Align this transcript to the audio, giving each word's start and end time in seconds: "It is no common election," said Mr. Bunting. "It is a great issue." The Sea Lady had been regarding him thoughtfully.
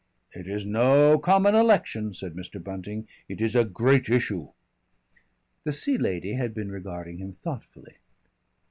"It 0.33 0.47
is 0.47 0.65
no 0.65 1.19
common 1.19 1.53
election," 1.53 2.11
said 2.15 2.33
Mr. 2.33 2.57
Bunting. 2.63 3.07
"It 3.29 3.39
is 3.39 3.55
a 3.55 3.63
great 3.63 4.09
issue." 4.09 4.49
The 5.63 5.71
Sea 5.73 5.99
Lady 5.99 6.33
had 6.33 6.55
been 6.55 6.71
regarding 6.71 7.19
him 7.19 7.33
thoughtfully. 7.33 7.97